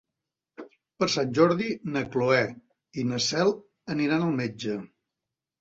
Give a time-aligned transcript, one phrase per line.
[1.01, 1.67] Per Sant Jordi
[1.97, 2.41] na Cloè
[3.03, 3.55] i na Cel
[3.97, 4.83] aniran al metge.